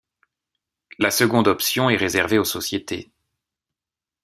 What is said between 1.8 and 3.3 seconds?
est réservée aux sociétés.